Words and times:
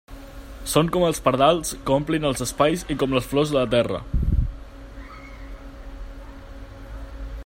Són 0.71 0.87
com 0.93 1.03
els 1.07 1.19
pardals 1.27 1.73
que 1.89 1.93
omplin 1.95 2.25
els 2.29 2.41
espais 2.45 2.85
i 2.95 2.97
com 3.03 3.13
les 3.17 3.29
flors 3.33 3.53
de 3.53 3.59
la 3.59 3.67
terra. 3.75 4.01